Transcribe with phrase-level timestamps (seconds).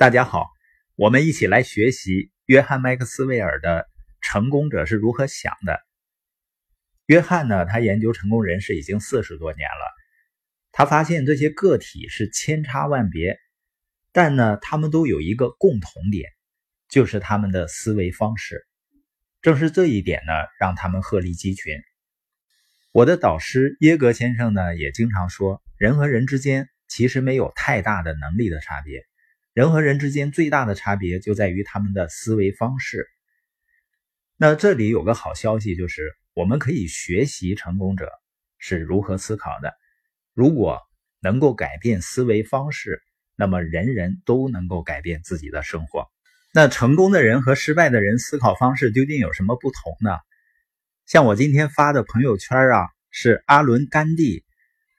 [0.00, 0.48] 大家好，
[0.94, 3.80] 我们一起来学习约翰·麦克斯韦尔的
[4.22, 5.74] 《成功者是如何想的》。
[7.04, 9.84] 约翰呢，他研究成功人士已经四十多年了，
[10.72, 13.38] 他发现这些个体是千差万别，
[14.10, 16.30] 但呢，他们都有一个共同点，
[16.88, 18.66] 就是他们的思维方式。
[19.42, 21.78] 正是这一点呢，让他们鹤立鸡群。
[22.90, 26.70] 我的导师耶格先生呢，也经常说，人和人之间。
[26.88, 29.06] 其实没有太大的能力的差别，
[29.60, 33.06] 人和人之间最大的差别就在于他们的思维方式。
[34.38, 38.10] 那这里有个好消息，就是我们可以学习成功者
[38.56, 39.74] 是如何思考的。
[40.32, 40.80] 如果
[41.20, 43.02] 能够改变思维方式，
[43.36, 46.06] 那么人人都能够改变自己的生活。
[46.54, 50.16] 那成功的人和失败的人思考方式究竟有什么不同呢？
[51.04, 54.42] 像我今天发的朋友圈啊，是阿伦·甘地，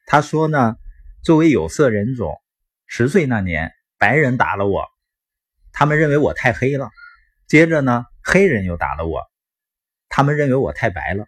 [0.05, 0.75] 他说呢。
[1.23, 2.33] 作为有色人种，
[2.87, 4.87] 十岁那年，白人打了我，
[5.71, 6.89] 他们认为我太黑了。
[7.47, 9.21] 接着呢，黑人又打了我，
[10.09, 11.27] 他们认为我太白了。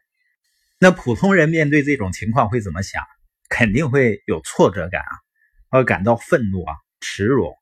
[0.80, 3.04] 那普通人面对这种情况会怎么想？
[3.48, 5.12] 肯定会有挫折感啊，
[5.70, 7.54] 而感到愤怒啊，耻辱。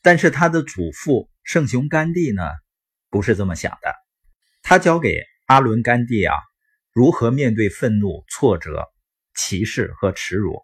[0.00, 2.48] 但是他的祖父圣雄甘地呢，
[3.10, 3.94] 不是这么想的。
[4.62, 6.34] 他教给阿伦甘地啊，
[6.94, 8.88] 如何面对愤怒、挫折、
[9.34, 10.62] 歧视和耻辱。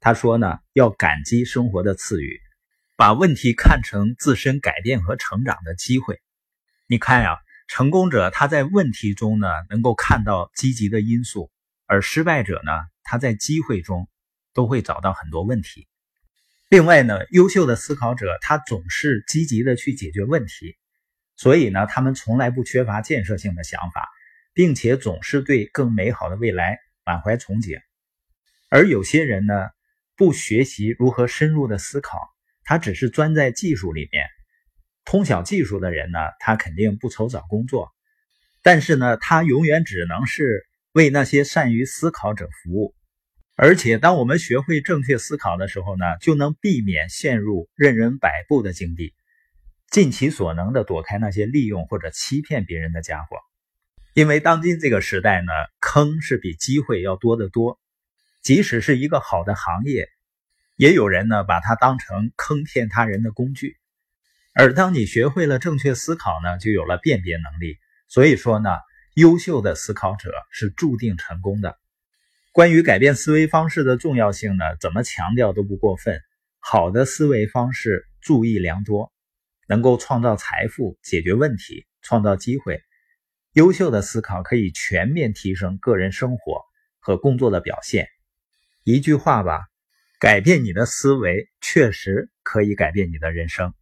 [0.00, 2.40] 他说呢，要感激生活的赐予，
[2.96, 6.22] 把问题看成自身改变和成长的机会。
[6.86, 7.36] 你看呀，
[7.68, 11.50] 成功者他在问题中呢，能够看到积极的因素，
[11.86, 14.08] 而失败者呢，他在机会中
[14.54, 15.86] 都会找到很多问题。
[16.70, 20.78] 另外呢，优秀的思考者他总是积极的去解决问题，
[21.36, 24.08] 所以呢，他们从来不缺乏建设性的想法，
[24.54, 27.78] 并且总是对更美好的未来满怀憧憬。
[28.70, 29.68] 而有些人呢，
[30.16, 32.18] 不学习如何深入的思考，
[32.66, 34.26] 他只是钻在技术里面。
[35.06, 37.90] 通晓技术的人呢，他肯定不愁找工作，
[38.62, 42.94] 但是呢，他永远只能是为那些善于思考者服务。
[43.54, 49.14] 而且，当我们学会正确思考的时候呢，就能避免陷入任人摆布的境地，
[49.88, 53.38] 尽其所能的躲开那些利用或者欺骗别人的家伙。
[54.12, 57.78] 因为当今这个时代呢，坑是比机会要多得多。
[58.42, 60.08] 即使是一个好的行业，
[60.76, 63.76] 也有人呢把它当成坑骗他人的工具。
[64.52, 67.78] 而当你学会了正确思考呢，就有了辨别能力。
[68.08, 68.70] 所以说呢，
[69.14, 71.78] 优秀的思考者是注定成功的。
[72.52, 76.22] 关于改变思维方式的重要性呢，怎么强调都不过分。
[76.58, 79.12] 好的思维方式注意良多，
[79.68, 82.82] 能够创造财富、解决问题、创造机会。
[83.52, 86.62] 优秀的思考可以全面提升个人生活
[86.98, 88.08] 和工作的表现。
[88.84, 89.66] 一句话吧，
[90.18, 93.74] 改变你的思维，确实可以改变你的人生。